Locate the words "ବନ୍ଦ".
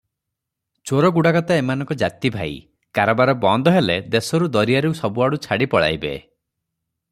3.45-3.75